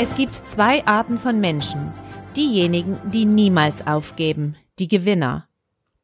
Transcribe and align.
Es 0.00 0.14
gibt 0.14 0.36
zwei 0.36 0.86
Arten 0.86 1.18
von 1.18 1.40
Menschen. 1.40 1.92
Diejenigen, 2.36 2.98
die 3.10 3.24
niemals 3.24 3.84
aufgeben, 3.84 4.54
die 4.78 4.86
Gewinner 4.86 5.48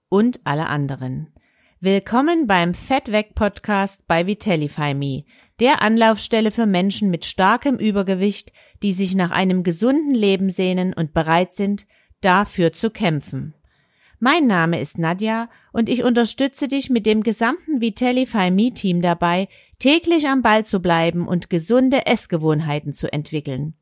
und 0.09 0.41
alle 0.43 0.67
anderen. 0.67 1.29
Willkommen 1.79 2.49
beim 2.49 2.75
Fettweg 2.75 3.37
Podcast 3.37 4.09
bei 4.09 4.27
Vitellify 4.27 4.95
Me, 4.95 5.23
der 5.61 5.81
Anlaufstelle 5.81 6.51
für 6.51 6.67
Menschen 6.67 7.09
mit 7.09 7.25
starkem 7.25 7.77
Übergewicht, 7.77 8.53
die 8.83 8.93
sich 8.93 9.15
nach 9.15 9.31
einem 9.31 9.63
gesunden 9.63 10.13
Leben 10.13 10.51
sehnen 10.51 10.93
und 10.93 11.15
bereit 11.15 11.53
sind, 11.53 11.87
dafür 12.21 12.73
zu 12.73 12.91
kämpfen. 12.91 13.55
Mein 14.19 14.49
Name 14.49 14.81
ist 14.81 14.99
Nadja 14.99 15.49
und 15.73 15.89
ich 15.89 16.03
unterstütze 16.03 16.67
dich 16.67 16.91
mit 16.91 17.07
dem 17.07 17.23
gesamten 17.23 17.81
Vitellify 17.81 18.51
Me 18.51 18.73
Team 18.73 19.03
dabei, 19.03 19.47
täglich 19.79 20.27
am 20.27 20.43
Ball 20.43 20.67
zu 20.67 20.81
bleiben 20.81 21.29
und 21.29 21.49
gesunde 21.49 22.07
Essgewohnheiten 22.07 22.93
zu 22.93 23.13
entwickeln. 23.13 23.75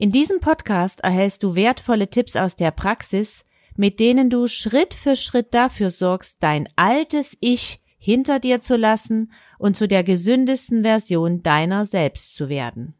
In 0.00 0.12
diesem 0.12 0.38
Podcast 0.38 1.00
erhältst 1.00 1.42
du 1.42 1.56
wertvolle 1.56 2.08
Tipps 2.08 2.36
aus 2.36 2.54
der 2.54 2.70
Praxis, 2.70 3.44
mit 3.74 3.98
denen 3.98 4.30
du 4.30 4.46
Schritt 4.46 4.94
für 4.94 5.16
Schritt 5.16 5.52
dafür 5.52 5.90
sorgst, 5.90 6.40
dein 6.40 6.68
altes 6.76 7.36
Ich 7.40 7.82
hinter 7.98 8.38
dir 8.38 8.60
zu 8.60 8.76
lassen 8.76 9.32
und 9.58 9.76
zu 9.76 9.88
der 9.88 10.04
gesündesten 10.04 10.82
Version 10.82 11.42
deiner 11.42 11.84
selbst 11.84 12.36
zu 12.36 12.48
werden. 12.48 12.94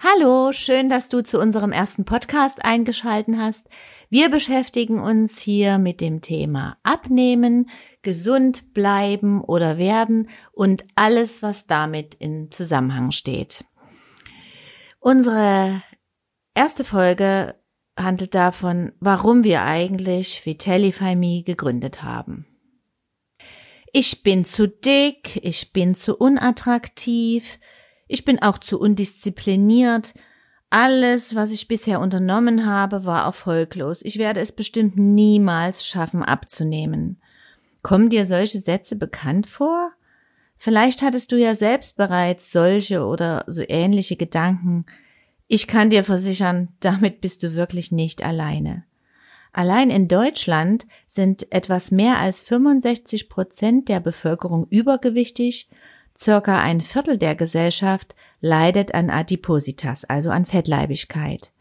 Hallo, 0.00 0.52
schön, 0.52 0.88
dass 0.88 1.10
du 1.10 1.22
zu 1.22 1.38
unserem 1.38 1.72
ersten 1.72 2.06
Podcast 2.06 2.64
eingeschalten 2.64 3.38
hast. 3.38 3.68
Wir 4.08 4.30
beschäftigen 4.30 5.00
uns 5.00 5.38
hier 5.38 5.76
mit 5.76 6.00
dem 6.00 6.22
Thema 6.22 6.78
Abnehmen, 6.82 7.68
gesund 8.00 8.72
bleiben 8.72 9.42
oder 9.42 9.76
werden 9.76 10.30
und 10.50 10.86
alles, 10.94 11.42
was 11.42 11.66
damit 11.66 12.14
in 12.14 12.50
Zusammenhang 12.50 13.10
steht. 13.10 13.66
Unsere 15.00 15.82
erste 16.54 16.84
Folge 16.84 17.54
handelt 17.96 18.34
davon, 18.34 18.92
warum 19.00 19.44
wir 19.44 19.62
eigentlich 19.62 20.44
Vitellify 20.44 21.16
Me 21.16 21.42
gegründet 21.42 22.02
haben. 22.02 22.46
Ich 23.92 24.22
bin 24.22 24.44
zu 24.44 24.68
dick, 24.68 25.40
ich 25.42 25.72
bin 25.72 25.94
zu 25.94 26.16
unattraktiv, 26.16 27.58
ich 28.06 28.24
bin 28.24 28.40
auch 28.40 28.58
zu 28.58 28.78
undiszipliniert. 28.78 30.14
Alles, 30.70 31.34
was 31.34 31.52
ich 31.52 31.68
bisher 31.68 32.00
unternommen 32.00 32.66
habe, 32.66 33.04
war 33.04 33.24
erfolglos. 33.24 34.02
Ich 34.02 34.18
werde 34.18 34.40
es 34.40 34.52
bestimmt 34.52 34.96
niemals 34.96 35.86
schaffen 35.86 36.22
abzunehmen. 36.22 37.22
Kommen 37.82 38.10
dir 38.10 38.26
solche 38.26 38.58
Sätze 38.58 38.96
bekannt 38.96 39.46
vor? 39.46 39.92
Vielleicht 40.58 41.02
hattest 41.02 41.32
du 41.32 41.36
ja 41.36 41.54
selbst 41.54 41.96
bereits 41.96 42.52
solche 42.52 43.04
oder 43.04 43.44
so 43.46 43.62
ähnliche 43.66 44.16
Gedanken. 44.16 44.86
Ich 45.46 45.66
kann 45.66 45.90
dir 45.90 46.04
versichern, 46.04 46.68
damit 46.80 47.20
bist 47.20 47.42
du 47.42 47.54
wirklich 47.54 47.92
nicht 47.92 48.24
alleine. 48.24 48.84
Allein 49.52 49.90
in 49.90 50.08
Deutschland 50.08 50.86
sind 51.06 51.50
etwas 51.52 51.90
mehr 51.90 52.18
als 52.18 52.38
65 52.40 53.28
Prozent 53.28 53.88
der 53.88 53.98
Bevölkerung 53.98 54.66
übergewichtig 54.68 55.68
Circa 56.18 56.60
ein 56.60 56.80
Viertel 56.80 57.16
der 57.16 57.36
Gesellschaft 57.36 58.16
leidet 58.40 58.92
an 58.92 59.08
Adipositas, 59.08 60.04
also 60.04 60.30
an 60.30 60.46
Fettleibigkeit. 60.46 61.52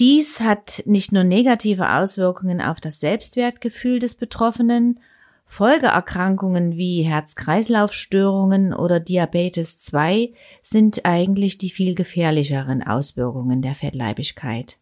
Dies 0.00 0.40
hat 0.40 0.82
nicht 0.86 1.12
nur 1.12 1.22
negative 1.22 1.92
Auswirkungen 1.92 2.60
auf 2.60 2.80
das 2.80 2.98
Selbstwertgefühl 2.98 4.00
des 4.00 4.16
Betroffenen, 4.16 4.98
Folgeerkrankungen 5.46 6.76
wie 6.76 7.02
Herz-Kreislauf-Störungen 7.02 8.74
oder 8.74 8.98
Diabetes 8.98 9.78
2 9.80 10.32
sind 10.62 11.04
eigentlich 11.04 11.58
die 11.58 11.70
viel 11.70 11.94
gefährlicheren 11.94 12.82
Auswirkungen 12.82 13.62
der 13.62 13.74
Fettleibigkeit. 13.74 14.78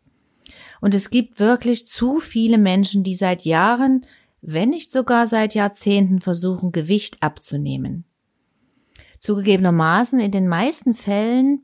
Und 0.81 0.95
es 0.95 1.11
gibt 1.11 1.41
wirklich 1.41 1.87
zu 1.87 2.19
viele 2.19 2.59
Menschen, 2.59 3.05
die 3.05 3.15
seit 3.15 3.43
Jahren, 3.43 4.07
wenn 4.41 4.71
nicht 4.71 4.91
sogar 4.91 5.27
seit 5.27 5.55
Jahrzehnten 5.55 6.21
versuchen, 6.21 6.73
Gewicht 6.73 7.23
abzunehmen. 7.23 8.05
Zugegebenermaßen 9.19 10.19
in 10.19 10.33
den 10.33 10.49
meisten 10.49 10.95
Fällen 10.95 11.63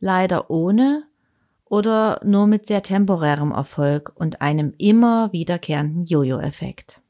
leider 0.00 0.50
ohne 0.50 1.04
oder 1.64 2.20
nur 2.24 2.46
mit 2.46 2.66
sehr 2.66 2.82
temporärem 2.82 3.50
Erfolg 3.50 4.12
und 4.14 4.40
einem 4.40 4.72
immer 4.78 5.32
wiederkehrenden 5.32 6.06
Jojo-Effekt. 6.06 7.02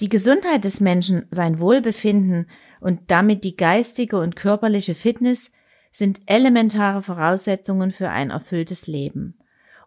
Die 0.00 0.08
Gesundheit 0.08 0.64
des 0.64 0.80
Menschen, 0.80 1.26
sein 1.30 1.60
Wohlbefinden 1.60 2.46
und 2.80 3.00
damit 3.08 3.44
die 3.44 3.56
geistige 3.56 4.18
und 4.18 4.34
körperliche 4.34 4.94
Fitness 4.94 5.52
sind 5.92 6.20
elementare 6.24 7.02
Voraussetzungen 7.02 7.90
für 7.90 8.08
ein 8.08 8.30
erfülltes 8.30 8.86
Leben. 8.86 9.38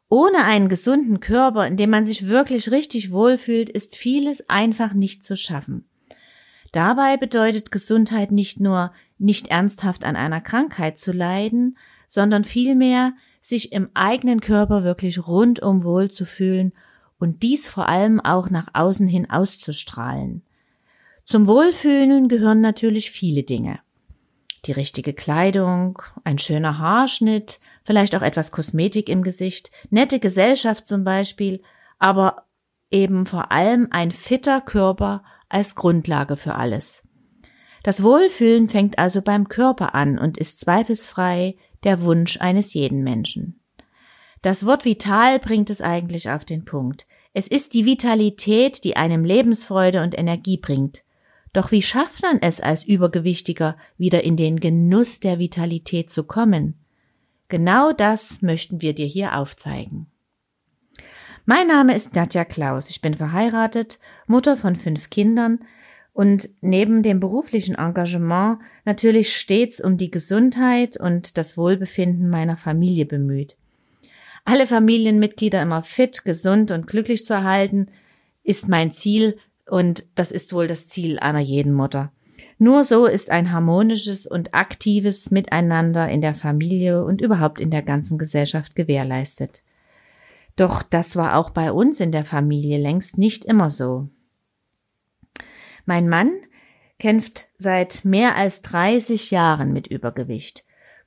Ohne 0.10 0.44
einen 0.44 0.70
gesunden 0.70 1.20
Körper, 1.20 1.66
in 1.66 1.78
dem 1.78 1.90
man 1.90 2.06
sich 2.06 2.28
wirklich 2.28 2.70
richtig 2.70 3.12
wohlfühlt, 3.12 3.72
ist 3.72 3.96
vieles 3.96 4.48
einfach 4.50 4.94
nicht 4.94 5.24
zu 5.24 5.36
schaffen. 5.36 5.86
Dabei 6.72 7.18
bedeutet 7.18 7.72
Gesundheit 7.72 8.32
nicht 8.32 8.60
nur 8.60 8.94
nicht 9.18 9.48
ernsthaft 9.48 10.04
an 10.04 10.16
einer 10.16 10.42
Krankheit 10.42 11.00
zu 11.00 11.12
leiden, 11.12 11.78
sondern 12.08 12.44
vielmehr 12.44 13.14
sich 13.42 13.72
im 13.72 13.90
eigenen 13.96 14.42
Körper 14.42 14.84
wirklich 14.84 15.26
rundum 15.26 15.84
wohl 15.84 16.12
zu 16.12 16.26
fühlen 16.26 16.74
und 17.24 17.42
dies 17.42 17.70
vor 17.70 17.88
allem 17.88 18.20
auch 18.20 18.50
nach 18.50 18.68
außen 18.74 19.08
hin 19.08 19.30
auszustrahlen. 19.30 20.44
Zum 21.24 21.48
Wohlfühlen 21.48 22.28
gehören 22.28 22.60
natürlich 22.60 23.12
viele 23.12 23.44
Dinge. 23.44 23.80
Die 24.66 24.74
richtige 24.74 25.14
Kleidung, 25.14 26.02
ein 26.26 26.38
schöner 26.38 26.80
Haarschnitt, 26.80 27.62
vielleicht 27.86 28.14
auch 28.18 28.22
etwas 28.22 28.52
Kosmetik 28.52 29.08
im 29.08 29.24
Gesicht, 29.24 29.72
nette 29.90 30.20
Gesellschaft 30.20 30.86
zum 30.86 31.06
Beispiel, 31.06 31.62
aber 31.98 32.44
eben 32.92 33.26
vor 33.26 33.54
allem 33.54 33.88
ein 33.92 34.12
fitter 34.12 34.60
Körper 34.60 35.24
als 35.48 35.76
Grundlage 35.76 36.36
für 36.36 36.56
alles. 36.56 37.08
Das 37.84 38.04
Wohlfühlen 38.04 38.68
fängt 38.68 39.00
also 39.00 39.22
beim 39.22 39.48
Körper 39.48 39.96
an 39.96 40.20
und 40.20 40.38
ist 40.38 40.60
zweifelsfrei 40.60 41.56
der 41.86 42.04
Wunsch 42.04 42.42
eines 42.42 42.74
jeden 42.74 43.02
Menschen. 43.02 43.63
Das 44.44 44.66
Wort 44.66 44.84
vital 44.84 45.40
bringt 45.40 45.70
es 45.70 45.80
eigentlich 45.80 46.30
auf 46.30 46.44
den 46.44 46.66
Punkt. 46.66 47.08
Es 47.34 47.48
ist 47.48 47.74
die 47.74 47.86
Vitalität, 47.86 48.84
die 48.84 48.98
einem 48.98 49.24
Lebensfreude 49.24 50.04
und 50.04 50.18
Energie 50.18 50.58
bringt. 50.58 51.02
Doch 51.54 51.72
wie 51.72 51.82
schafft 51.82 52.22
man 52.22 52.40
es 52.42 52.60
als 52.60 52.84
Übergewichtiger, 52.84 53.78
wieder 53.98 54.26
in 54.26 54.36
den 54.36 54.60
Genuss 54.60 55.22
der 55.22 55.40
Vitalität 55.40 56.10
zu 56.10 56.26
kommen? 56.26 56.74
Genau 57.48 57.94
das 57.94 58.42
möchten 58.42 58.82
wir 58.82 58.94
dir 58.94 59.06
hier 59.06 59.38
aufzeigen. 59.38 60.08
Mein 61.46 61.68
Name 61.68 61.96
ist 61.96 62.14
Nadja 62.14 62.44
Klaus. 62.44 62.90
Ich 62.90 63.00
bin 63.00 63.14
verheiratet, 63.14 63.98
Mutter 64.28 64.58
von 64.58 64.76
fünf 64.76 65.10
Kindern 65.10 65.60
und 66.12 66.50
neben 66.60 67.02
dem 67.02 67.22
beruflichen 67.22 67.76
Engagement 67.76 68.60
natürlich 68.84 69.34
stets 69.34 69.80
um 69.80 69.96
die 69.96 70.12
Gesundheit 70.12 70.98
und 70.98 71.38
das 71.38 71.56
Wohlbefinden 71.56 72.30
meiner 72.30 72.58
Familie 72.58 73.06
bemüht. 73.06 73.56
Alle 74.46 74.68
Familienmitglieder 74.68 75.62
immer 75.62 75.84
fit, 75.84 76.26
gesund 76.26 76.72
und 76.72 76.88
glücklich 76.88 77.26
zu 77.26 77.34
erhalten, 77.34 77.88
ist 78.44 78.68
mein 78.68 78.92
Ziel 78.92 79.38
und 79.70 80.06
das 80.16 80.32
ist 80.32 80.54
wohl 80.54 80.68
das 80.68 80.88
Ziel 80.88 81.20
einer 81.20 81.40
jeden 81.40 81.74
Mutter. 81.74 82.12
Nur 82.58 82.84
so 82.84 83.06
ist 83.06 83.30
ein 83.30 83.52
harmonisches 83.52 84.28
und 84.28 84.54
aktives 84.54 85.32
Miteinander 85.32 86.10
in 86.10 86.22
der 86.22 86.34
Familie 86.34 87.04
und 87.04 87.22
überhaupt 87.22 87.60
in 87.60 87.72
der 87.72 87.82
ganzen 87.82 88.18
Gesellschaft 88.18 88.76
gewährleistet. 88.76 89.64
Doch 90.56 90.84
das 90.84 91.16
war 91.16 91.38
auch 91.38 91.50
bei 91.50 91.72
uns 91.72 92.00
in 92.00 92.12
der 92.12 92.26
Familie 92.26 92.78
längst 92.78 93.18
nicht 93.18 93.46
immer 93.46 93.70
so. 93.70 94.10
Mein 95.86 96.08
Mann 96.08 96.32
kämpft 97.00 97.48
seit 97.58 98.06
mehr 98.06 98.36
als 98.36 98.62
30 98.62 99.32
Jahren 99.32 99.74
mit 99.74 99.88
Übergewicht. 99.88 100.64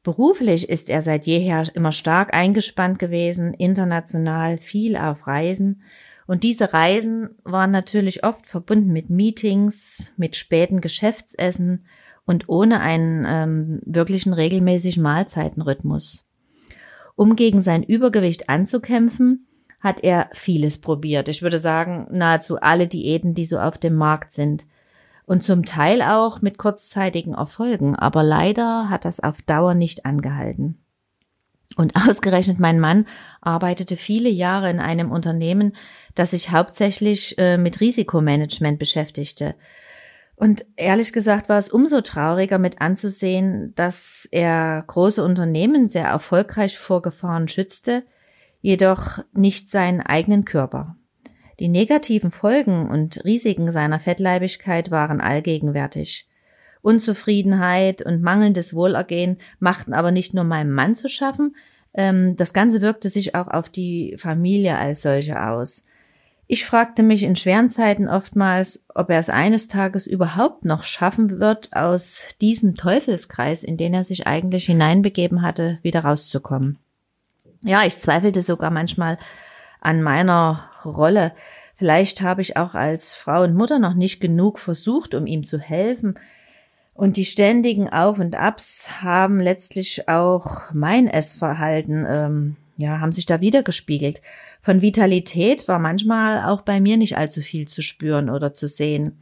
Beruflich 0.06 0.68
ist 0.68 0.88
er 0.88 1.02
seit 1.02 1.26
jeher 1.26 1.64
immer 1.74 1.90
stark 1.90 2.32
eingespannt 2.32 3.00
gewesen, 3.00 3.52
international 3.54 4.56
viel 4.56 4.94
auf 4.94 5.26
Reisen. 5.26 5.82
Und 6.28 6.44
diese 6.44 6.72
Reisen 6.72 7.30
waren 7.42 7.72
natürlich 7.72 8.22
oft 8.22 8.46
verbunden 8.46 8.92
mit 8.92 9.10
Meetings, 9.10 10.14
mit 10.16 10.36
späten 10.36 10.80
Geschäftsessen 10.80 11.86
und 12.24 12.48
ohne 12.48 12.78
einen 12.78 13.24
ähm, 13.26 13.80
wirklichen 13.84 14.32
regelmäßigen 14.32 15.02
Mahlzeitenrhythmus. 15.02 16.24
Um 17.16 17.34
gegen 17.34 17.60
sein 17.60 17.82
Übergewicht 17.82 18.48
anzukämpfen, 18.48 19.48
hat 19.80 20.04
er 20.04 20.30
vieles 20.34 20.78
probiert. 20.78 21.28
Ich 21.28 21.42
würde 21.42 21.58
sagen, 21.58 22.06
nahezu 22.12 22.60
alle 22.60 22.86
Diäten, 22.86 23.34
die 23.34 23.44
so 23.44 23.58
auf 23.58 23.76
dem 23.76 23.96
Markt 23.96 24.30
sind. 24.30 24.66
Und 25.26 25.42
zum 25.42 25.64
Teil 25.64 26.02
auch 26.02 26.40
mit 26.40 26.56
kurzzeitigen 26.56 27.34
Erfolgen. 27.34 27.96
Aber 27.96 28.22
leider 28.22 28.88
hat 28.88 29.04
das 29.04 29.20
auf 29.20 29.42
Dauer 29.42 29.74
nicht 29.74 30.06
angehalten. 30.06 30.78
Und 31.76 31.96
ausgerechnet 31.96 32.60
mein 32.60 32.78
Mann 32.78 33.06
arbeitete 33.40 33.96
viele 33.96 34.28
Jahre 34.28 34.70
in 34.70 34.78
einem 34.78 35.10
Unternehmen, 35.10 35.74
das 36.14 36.30
sich 36.30 36.50
hauptsächlich 36.50 37.36
äh, 37.38 37.58
mit 37.58 37.80
Risikomanagement 37.80 38.78
beschäftigte. 38.78 39.54
Und 40.36 40.66
ehrlich 40.76 41.12
gesagt 41.12 41.48
war 41.48 41.58
es 41.58 41.70
umso 41.70 42.02
trauriger 42.02 42.58
mit 42.58 42.80
anzusehen, 42.80 43.74
dass 43.74 44.28
er 44.30 44.84
große 44.86 45.24
Unternehmen 45.24 45.88
sehr 45.88 46.04
erfolgreich 46.04 46.78
vor 46.78 47.00
Gefahren 47.00 47.48
schützte, 47.48 48.04
jedoch 48.60 49.18
nicht 49.32 49.70
seinen 49.70 50.02
eigenen 50.02 50.44
Körper. 50.44 50.96
Die 51.58 51.68
negativen 51.68 52.30
Folgen 52.30 52.88
und 52.88 53.24
Risiken 53.24 53.70
seiner 53.70 54.00
Fettleibigkeit 54.00 54.90
waren 54.90 55.20
allgegenwärtig. 55.20 56.28
Unzufriedenheit 56.82 58.02
und 58.02 58.22
mangelndes 58.22 58.74
Wohlergehen 58.74 59.38
machten 59.58 59.92
aber 59.92 60.10
nicht 60.10 60.34
nur 60.34 60.44
meinem 60.44 60.72
Mann 60.72 60.94
zu 60.94 61.08
schaffen, 61.08 61.54
ähm, 61.96 62.36
das 62.36 62.52
Ganze 62.52 62.82
wirkte 62.82 63.08
sich 63.08 63.34
auch 63.34 63.48
auf 63.48 63.68
die 63.68 64.14
Familie 64.18 64.76
als 64.76 65.02
solche 65.02 65.42
aus. 65.42 65.86
Ich 66.46 66.64
fragte 66.64 67.02
mich 67.02 67.24
in 67.24 67.34
schweren 67.34 67.70
Zeiten 67.70 68.06
oftmals, 68.06 68.86
ob 68.94 69.10
er 69.10 69.18
es 69.18 69.30
eines 69.30 69.66
Tages 69.66 70.06
überhaupt 70.06 70.64
noch 70.64 70.84
schaffen 70.84 71.40
wird, 71.40 71.74
aus 71.74 72.22
diesem 72.40 72.76
Teufelskreis, 72.76 73.64
in 73.64 73.76
den 73.76 73.94
er 73.94 74.04
sich 74.04 74.28
eigentlich 74.28 74.66
hineinbegeben 74.66 75.42
hatte, 75.42 75.78
wieder 75.82 76.00
rauszukommen. 76.04 76.78
Ja, 77.64 77.84
ich 77.84 77.96
zweifelte 77.96 78.42
sogar 78.42 78.70
manchmal 78.70 79.18
an 79.86 80.02
meiner 80.02 80.68
Rolle. 80.84 81.32
Vielleicht 81.76 82.20
habe 82.20 82.42
ich 82.42 82.56
auch 82.56 82.74
als 82.74 83.14
Frau 83.14 83.44
und 83.44 83.54
Mutter 83.54 83.78
noch 83.78 83.94
nicht 83.94 84.20
genug 84.20 84.58
versucht, 84.58 85.14
um 85.14 85.26
ihm 85.26 85.44
zu 85.44 85.58
helfen. 85.58 86.18
Und 86.94 87.16
die 87.16 87.24
ständigen 87.24 87.88
Auf 87.88 88.18
und 88.18 88.34
Abs 88.34 89.02
haben 89.02 89.38
letztlich 89.38 90.08
auch 90.08 90.72
mein 90.72 91.06
Essverhalten, 91.06 92.06
ähm, 92.08 92.56
ja, 92.78 93.00
haben 93.00 93.12
sich 93.12 93.26
da 93.26 93.40
wieder 93.40 93.62
gespiegelt. 93.62 94.22
Von 94.60 94.82
Vitalität 94.82 95.68
war 95.68 95.78
manchmal 95.78 96.50
auch 96.50 96.62
bei 96.62 96.80
mir 96.80 96.96
nicht 96.96 97.16
allzu 97.16 97.40
viel 97.40 97.68
zu 97.68 97.82
spüren 97.82 98.28
oder 98.28 98.54
zu 98.54 98.66
sehen. 98.66 99.18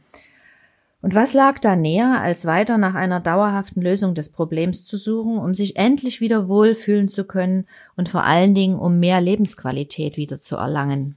Und 1.05 1.13
was 1.13 1.35
lag 1.35 1.59
da 1.59 1.75
näher, 1.75 2.19
als 2.19 2.47
weiter 2.47 2.79
nach 2.79 2.95
einer 2.95 3.19
dauerhaften 3.19 3.79
Lösung 3.79 4.15
des 4.15 4.29
Problems 4.29 4.85
zu 4.85 4.97
suchen, 4.97 5.37
um 5.37 5.53
sich 5.53 5.75
endlich 5.75 6.19
wieder 6.19 6.47
wohlfühlen 6.47 7.09
zu 7.09 7.25
können 7.25 7.67
und 7.95 8.09
vor 8.09 8.23
allen 8.23 8.55
Dingen 8.55 8.79
um 8.79 8.99
mehr 8.99 9.21
Lebensqualität 9.21 10.17
wieder 10.17 10.41
zu 10.41 10.55
erlangen? 10.55 11.15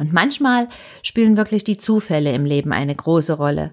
Und 0.00 0.12
manchmal 0.12 0.68
spielen 1.04 1.36
wirklich 1.36 1.62
die 1.62 1.78
Zufälle 1.78 2.32
im 2.32 2.44
Leben 2.44 2.72
eine 2.72 2.96
große 2.96 3.34
Rolle. 3.34 3.70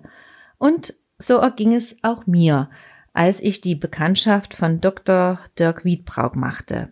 Und 0.59 0.93
so 1.17 1.37
erging 1.37 1.73
es 1.73 2.03
auch 2.03 2.27
mir, 2.27 2.69
als 3.11 3.41
ich 3.41 3.59
die 3.59 3.73
Bekanntschaft 3.73 4.53
von 4.53 4.81
Dr. 4.81 5.39
Dirk 5.57 5.83
Wiedbrauk 5.83 6.35
machte. 6.35 6.89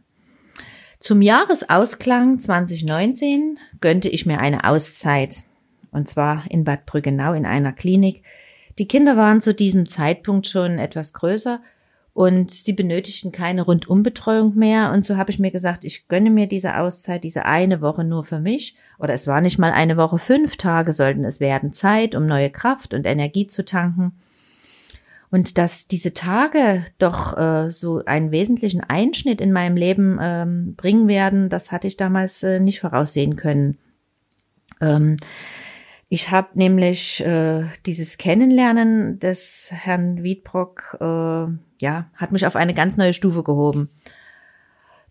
Zum 0.99 1.21
Jahresausklang 1.21 2.39
2019 2.39 3.59
gönnte 3.81 4.09
ich 4.09 4.25
mir 4.25 4.39
eine 4.39 4.63
Auszeit 4.63 5.43
und 5.91 6.07
zwar 6.07 6.43
in 6.49 6.63
Bad 6.63 6.85
Brüggenau 6.85 7.33
in 7.33 7.45
einer 7.45 7.73
Klinik. 7.73 8.23
Die 8.77 8.87
Kinder 8.87 9.17
waren 9.17 9.41
zu 9.41 9.53
diesem 9.53 9.87
Zeitpunkt 9.87 10.47
schon 10.47 10.79
etwas 10.79 11.13
größer 11.13 11.61
und 12.13 12.51
sie 12.51 12.73
benötigten 12.73 13.31
keine 13.31 13.61
Rundumbetreuung 13.61 14.55
mehr. 14.55 14.91
Und 14.91 15.05
so 15.05 15.15
habe 15.15 15.31
ich 15.31 15.39
mir 15.39 15.51
gesagt, 15.51 15.85
ich 15.85 16.07
gönne 16.07 16.29
mir 16.29 16.47
diese 16.47 16.77
Auszeit, 16.77 17.23
diese 17.23 17.45
eine 17.45 17.81
Woche 17.81 18.03
nur 18.03 18.23
für 18.23 18.39
mich. 18.39 18.75
Oder 18.97 19.13
es 19.13 19.27
war 19.27 19.41
nicht 19.41 19.57
mal 19.57 19.71
eine 19.71 19.95
Woche, 19.95 20.17
fünf 20.17 20.57
Tage 20.57 20.93
sollten 20.93 21.23
es 21.23 21.39
werden, 21.39 21.71
Zeit, 21.71 22.15
um 22.15 22.25
neue 22.25 22.49
Kraft 22.49 22.93
und 22.93 23.05
Energie 23.05 23.47
zu 23.47 23.63
tanken. 23.63 24.13
Und 25.31 25.57
dass 25.57 25.87
diese 25.87 26.13
Tage 26.13 26.83
doch 26.97 27.37
äh, 27.37 27.71
so 27.71 28.03
einen 28.05 28.31
wesentlichen 28.31 28.81
Einschnitt 28.81 29.41
in 29.41 29.51
meinem 29.51 29.77
Leben 29.77 30.17
ähm, 30.19 30.75
bringen 30.75 31.07
werden, 31.07 31.49
das 31.49 31.71
hatte 31.71 31.87
ich 31.87 31.97
damals 31.97 32.41
äh, 32.43 32.59
nicht 32.59 32.79
voraussehen 32.79 33.35
können. 33.35 33.77
Ähm, 34.81 35.17
ich 36.09 36.31
habe 36.31 36.49
nämlich 36.55 37.23
äh, 37.23 37.65
dieses 37.85 38.17
Kennenlernen 38.17 39.19
des 39.19 39.69
Herrn 39.71 40.23
Wiedbrock, 40.23 40.97
äh, 40.99 41.05
ja, 41.81 42.09
hat 42.15 42.31
mich 42.31 42.47
auf 42.47 42.55
eine 42.55 42.73
ganz 42.73 42.97
neue 42.97 43.13
Stufe 43.13 43.43
gehoben. 43.43 43.89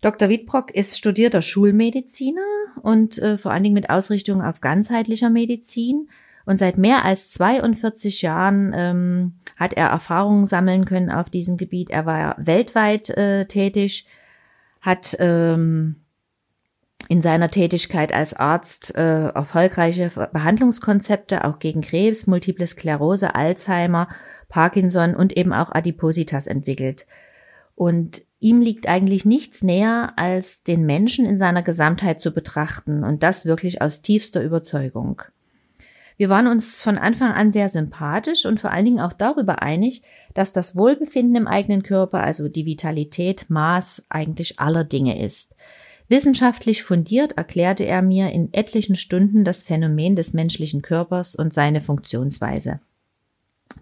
Dr. 0.01 0.27
Wiedbrock 0.27 0.71
ist 0.71 0.97
studierter 0.97 1.41
Schulmediziner 1.41 2.41
und 2.81 3.17
äh, 3.17 3.37
vor 3.37 3.51
allen 3.51 3.63
Dingen 3.63 3.75
mit 3.75 3.89
Ausrichtung 3.89 4.41
auf 4.41 4.59
ganzheitlicher 4.59 5.29
Medizin. 5.29 6.09
Und 6.45 6.57
seit 6.57 6.77
mehr 6.77 7.05
als 7.05 7.29
42 7.29 8.21
Jahren 8.21 8.73
ähm, 8.75 9.33
hat 9.55 9.73
er 9.73 9.87
Erfahrungen 9.87 10.45
sammeln 10.45 10.85
können 10.85 11.11
auf 11.11 11.29
diesem 11.29 11.57
Gebiet. 11.57 11.91
Er 11.91 12.05
war 12.05 12.35
weltweit 12.39 13.09
äh, 13.11 13.45
tätig, 13.45 14.05
hat 14.81 15.15
ähm, 15.19 15.97
in 17.07 17.21
seiner 17.21 17.49
Tätigkeit 17.49 18.13
als 18.13 18.33
Arzt 18.33 18.95
äh, 18.95 19.29
erfolgreiche 19.29 20.09
Behandlungskonzepte 20.31 21.45
auch 21.45 21.59
gegen 21.59 21.81
Krebs, 21.81 22.27
Multiple 22.27 22.67
Sklerose, 22.67 23.35
Alzheimer, 23.35 24.09
Parkinson 24.49 25.15
und 25.15 25.35
eben 25.37 25.53
auch 25.53 25.71
Adipositas 25.71 26.45
entwickelt. 26.45 27.05
Und 27.75 28.23
ihm 28.39 28.61
liegt 28.61 28.89
eigentlich 28.89 29.23
nichts 29.23 29.63
näher, 29.63 30.13
als 30.17 30.63
den 30.63 30.85
Menschen 30.85 31.25
in 31.25 31.37
seiner 31.37 31.63
Gesamtheit 31.63 32.19
zu 32.19 32.31
betrachten 32.31 33.03
und 33.03 33.23
das 33.23 33.45
wirklich 33.45 33.81
aus 33.81 34.01
tiefster 34.01 34.43
Überzeugung. 34.43 35.21
Wir 36.17 36.29
waren 36.29 36.47
uns 36.47 36.81
von 36.81 36.97
Anfang 36.97 37.31
an 37.31 37.53
sehr 37.53 37.69
sympathisch 37.69 38.45
und 38.45 38.59
vor 38.59 38.71
allen 38.71 38.83
Dingen 38.83 38.99
auch 38.99 39.13
darüber 39.13 39.61
einig, 39.61 40.01
dass 40.33 40.51
das 40.51 40.75
Wohlbefinden 40.75 41.37
im 41.37 41.47
eigenen 41.47 41.81
Körper, 41.81 42.21
also 42.21 42.49
die 42.49 42.65
Vitalität, 42.65 43.49
Maß 43.49 44.07
eigentlich 44.09 44.59
aller 44.59 44.83
Dinge 44.83 45.23
ist. 45.23 45.55
Wissenschaftlich 46.09 46.81
fundiert 46.81 47.33
erklärte 47.37 47.85
er 47.85 48.01
mir 48.01 48.31
in 48.31 48.51
etlichen 48.51 48.95
Stunden 48.95 49.45
das 49.45 49.61
Phänomen 49.61 50.15
des 50.15 50.33
menschlichen 50.33 50.81
Körpers 50.81 51.35
und 51.35 51.53
seine 51.53 51.81
Funktionsweise. 51.81 52.79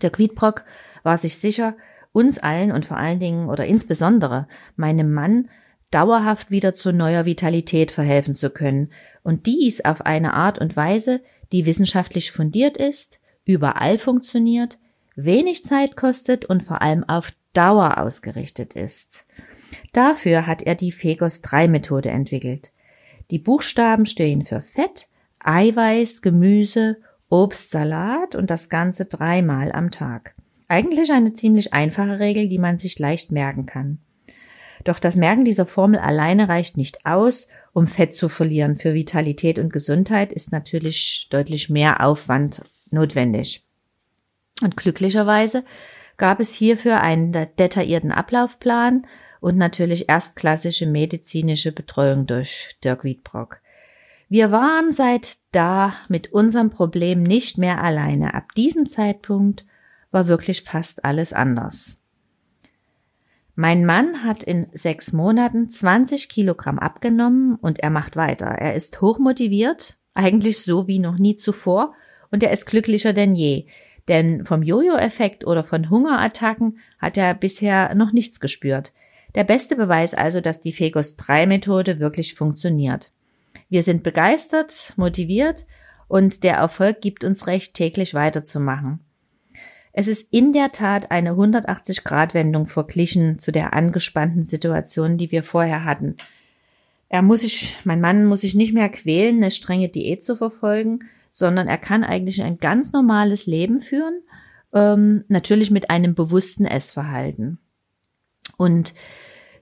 Der 0.02 0.10
Quiedbrock 0.10 0.66
war 1.04 1.18
sich 1.18 1.38
sicher, 1.38 1.76
uns 2.12 2.38
allen 2.38 2.74
und 2.74 2.86
vor 2.86 2.98
allen 2.98 3.22
Dingen 3.22 3.50
oder 3.50 3.66
insbesondere 3.66 4.48
meinem 4.76 5.14
Mann 5.14 5.50
dauerhaft 5.90 6.52
wieder 6.52 6.74
zu 6.74 6.92
neuer 6.92 7.26
Vitalität 7.26 7.94
verhelfen 7.94 8.36
zu 8.36 8.50
können 8.50 8.92
und 9.24 9.46
dies 9.46 9.86
auf 9.86 10.06
eine 10.06 10.34
Art 10.34 10.60
und 10.60 10.76
Weise, 10.76 11.22
die 11.54 11.66
wissenschaftlich 11.66 12.34
fundiert 12.34 12.76
ist, 12.76 13.20
überall 13.46 13.98
funktioniert, 13.98 14.78
wenig 15.16 15.64
Zeit 15.64 15.96
kostet 15.96 16.44
und 16.44 16.64
vor 16.64 16.82
allem 16.82 17.06
auf 17.08 17.32
Dauer 17.54 17.98
ausgerichtet 18.00 18.74
ist. 18.74 19.26
Dafür 19.94 20.48
hat 20.48 20.62
er 20.62 20.76
die 20.76 20.92
Fegos-3-Methode 20.92 22.10
entwickelt. 22.10 22.72
Die 23.32 23.40
Buchstaben 23.40 24.06
stehen 24.06 24.46
für 24.46 24.62
Fett, 24.62 25.08
Eiweiß, 25.44 26.22
Gemüse, 26.22 26.98
Obst, 27.30 27.72
Salat 27.72 28.36
und 28.36 28.50
das 28.50 28.70
Ganze 28.70 29.06
dreimal 29.06 29.72
am 29.72 29.92
Tag. 29.92 30.34
Eigentlich 30.70 31.12
eine 31.12 31.34
ziemlich 31.34 31.74
einfache 31.74 32.20
Regel, 32.20 32.50
die 32.50 32.58
man 32.58 32.80
sich 32.80 33.00
leicht 33.00 33.32
merken 33.32 33.66
kann. 33.66 34.00
Doch 34.84 35.00
das 35.00 35.16
Merken 35.16 35.44
dieser 35.44 35.66
Formel 35.66 36.00
alleine 36.00 36.48
reicht 36.48 36.78
nicht 36.78 37.06
aus, 37.06 37.48
um 37.74 37.88
Fett 37.88 38.14
zu 38.14 38.30
verlieren. 38.30 38.78
Für 38.78 38.94
Vitalität 38.94 39.60
und 39.60 39.74
Gesundheit 39.74 40.32
ist 40.32 40.52
natürlich 40.52 41.28
deutlich 41.30 41.70
mehr 41.70 42.06
Aufwand 42.06 42.62
notwendig. 42.90 43.64
Und 44.62 44.78
glücklicherweise 44.78 45.64
gab 46.18 46.40
es 46.40 46.54
hierfür 46.54 47.02
einen 47.02 47.32
detaillierten 47.32 48.12
Ablaufplan 48.12 49.06
und 49.40 49.58
natürlich 49.58 50.10
erstklassische 50.10 50.86
medizinische 50.86 51.72
Betreuung 51.72 52.26
durch 52.26 52.78
Dirk 52.84 53.04
Wiedbrock. 53.04 53.60
Wir 54.30 54.52
waren 54.52 54.92
seit 54.92 55.38
da 55.52 55.94
mit 56.10 56.34
unserem 56.34 56.70
Problem 56.70 57.24
nicht 57.24 57.58
mehr 57.58 57.82
alleine. 57.82 58.34
Ab 58.34 58.54
diesem 58.56 58.86
Zeitpunkt 58.86 59.66
war 60.12 60.28
wirklich 60.28 60.64
fast 60.64 61.06
alles 61.06 61.32
anders. 61.32 62.04
Mein 63.56 63.86
Mann 63.86 64.24
hat 64.24 64.44
in 64.44 64.68
sechs 64.74 65.14
Monaten 65.14 65.70
20 65.70 66.30
Kilogramm 66.30 66.78
abgenommen 66.78 67.56
und 67.56 67.80
er 67.80 67.90
macht 67.90 68.16
weiter. 68.16 68.46
Er 68.46 68.76
ist 68.76 69.02
hochmotiviert, 69.02 69.98
eigentlich 70.14 70.60
so 70.60 70.88
wie 70.88 71.00
noch 71.00 71.18
nie 71.18 71.38
zuvor, 71.38 71.96
und 72.30 72.44
er 72.44 72.52
ist 72.52 72.66
glücklicher 72.66 73.14
denn 73.14 73.34
je. 73.34 73.66
Denn 74.08 74.46
vom 74.46 74.62
Jojo-Effekt 74.62 75.48
oder 75.48 75.64
von 75.64 75.90
Hungerattacken 75.90 76.78
hat 77.00 77.18
er 77.18 77.34
bisher 77.34 77.96
noch 77.96 78.12
nichts 78.14 78.40
gespürt. 78.40 78.94
Der 79.38 79.44
beste 79.44 79.76
Beweis 79.76 80.16
also, 80.16 80.42
dass 80.42 80.62
die 80.62 80.74
Fegos 80.74 81.16
3 81.16 81.46
Methode 81.46 82.00
wirklich 82.00 82.34
funktioniert. 82.34 83.12
Wir 83.70 83.84
sind 83.84 84.02
begeistert, 84.02 84.94
motiviert 84.96 85.68
und 86.08 86.44
der 86.44 86.56
Erfolg 86.56 87.02
gibt 87.02 87.24
uns 87.24 87.46
recht, 87.46 87.76
täglich 87.76 88.16
weiterzumachen. 88.16 89.00
Es 89.94 90.08
ist 90.08 90.34
in 90.34 90.54
der 90.54 90.72
Tat 90.72 91.12
eine 91.12 91.34
180-Grad-Wendung 91.34 92.66
verglichen 92.66 93.38
zu 93.38 93.52
der 93.52 93.74
angespannten 93.74 94.44
Situation, 94.44 95.20
die 95.20 95.32
wir 95.32 95.44
vorher 95.44 95.86
hatten. 95.86 96.16
Er 97.08 97.22
muss 97.22 97.42
sich, 97.42 97.78
mein 97.84 98.02
Mann 98.02 98.26
muss 98.26 98.42
sich 98.42 98.56
nicht 98.56 98.74
mehr 98.74 98.90
quälen, 98.90 99.38
eine 99.38 99.52
strenge 99.52 99.90
Diät 99.90 100.24
zu 100.24 100.36
verfolgen, 100.36 101.02
sondern 101.30 101.68
er 101.68 101.78
kann 101.78 102.04
eigentlich 102.04 102.42
ein 102.42 102.58
ganz 102.58 102.92
normales 102.92 103.46
Leben 103.46 103.82
führen, 103.82 104.20
ähm, 104.74 105.26
natürlich 105.28 105.70
mit 105.70 105.92
einem 105.92 106.16
bewussten 106.16 106.66
Essverhalten. 106.66 107.60
Und 108.58 108.96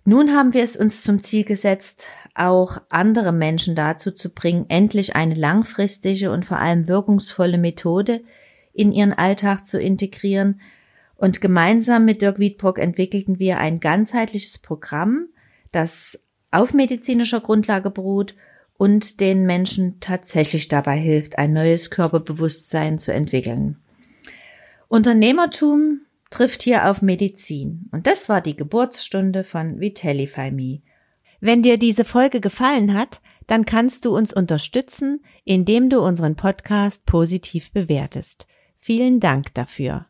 nun 0.06 0.34
haben 0.34 0.54
wir 0.54 0.64
es 0.64 0.78
uns 0.78 1.02
zum 1.02 1.22
Ziel 1.22 1.44
gesetzt, 1.44 2.08
auch 2.36 2.78
andere 2.90 3.32
Menschen 3.32 3.76
dazu 3.76 4.12
zu 4.12 4.30
bringen, 4.30 4.66
endlich 4.70 5.16
eine 5.16 5.36
langfristige 5.36 6.32
und 6.32 6.46
vor 6.46 6.60
allem 6.60 6.88
wirkungsvolle 6.88 7.58
Methode 7.58 8.22
in 8.72 8.92
ihren 8.92 9.14
Alltag 9.14 9.66
zu 9.66 9.80
integrieren. 9.80 10.62
Und 11.16 11.42
gemeinsam 11.42 12.06
mit 12.06 12.22
Dirk 12.22 12.40
Wiedbrock 12.40 12.78
entwickelten 12.78 13.40
wir 13.40 13.58
ein 13.58 13.80
ganzheitliches 13.80 14.60
Programm, 14.60 15.28
das 15.72 16.28
auf 16.52 16.74
medizinischer 16.74 17.42
Grundlage 17.42 17.90
beruht 17.90 18.36
und 18.78 19.20
den 19.22 19.46
Menschen 19.46 20.00
tatsächlich 20.02 20.68
dabei 20.68 20.98
hilft, 20.98 21.38
ein 21.38 21.54
neues 21.54 21.90
Körperbewusstsein 21.90 23.00
zu 23.00 23.14
entwickeln. 23.14 23.78
Unternehmertum 24.88 26.02
trifft 26.29 26.63
hier 26.63 26.89
auf 26.89 27.01
Medizin. 27.01 27.89
Und 27.91 28.08
das 28.08 28.29
war 28.29 28.41
die 28.41 28.55
Geburtsstunde 28.55 29.44
von 29.44 29.79
Vitellify 29.79 30.51
Me. 30.51 30.82
Wenn 31.39 31.62
dir 31.62 31.77
diese 31.77 32.05
Folge 32.05 32.41
gefallen 32.41 32.94
hat, 32.94 33.22
dann 33.48 33.65
kannst 33.65 34.05
du 34.05 34.15
uns 34.15 34.34
unterstützen, 34.34 35.24
indem 35.44 35.89
du 35.89 36.01
unseren 36.01 36.36
Podcast 36.36 37.05
positiv 37.05 37.72
bewertest. 37.72 38.48
Vielen 38.77 39.20
Dank 39.20 39.53
dafür. 39.53 40.08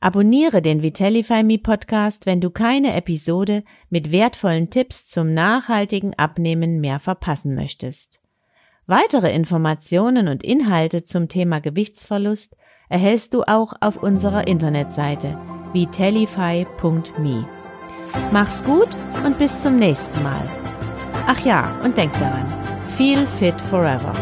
Abonniere 0.00 0.62
den 0.62 0.82
Vitellify 0.82 1.42
Me 1.42 1.58
Podcast, 1.58 2.24
wenn 2.24 2.40
du 2.40 2.50
keine 2.50 2.94
Episode 2.94 3.64
mit 3.90 4.12
wertvollen 4.12 4.70
Tipps 4.70 5.06
zum 5.06 5.34
nachhaltigen 5.34 6.14
Abnehmen 6.14 6.80
mehr 6.80 7.00
verpassen 7.00 7.54
möchtest. 7.54 8.20
Weitere 8.86 9.34
Informationen 9.34 10.28
und 10.28 10.42
Inhalte 10.42 11.04
zum 11.04 11.28
Thema 11.28 11.60
Gewichtsverlust 11.60 12.56
erhältst 12.90 13.32
du 13.32 13.42
auch 13.44 13.72
auf 13.80 13.96
unserer 13.96 14.46
Internetseite 14.46 15.38
vitellify.me. 15.72 17.46
Mach's 18.32 18.62
gut 18.64 18.88
und 19.24 19.38
bis 19.38 19.62
zum 19.62 19.76
nächsten 19.76 20.22
Mal. 20.22 20.42
Ach 21.26 21.40
ja, 21.44 21.72
und 21.84 21.96
denk 21.96 22.12
daran, 22.18 22.52
feel 22.96 23.26
fit 23.26 23.58
forever. 23.60 24.12